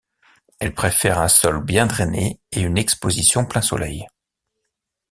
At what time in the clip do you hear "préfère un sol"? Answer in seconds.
0.73-1.63